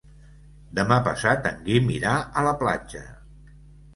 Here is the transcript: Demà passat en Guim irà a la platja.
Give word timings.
Demà 0.79 0.95
passat 1.07 1.49
en 1.51 1.59
Guim 1.67 1.93
irà 1.97 2.13
a 2.41 2.45
la 2.47 2.53
platja. 2.65 3.03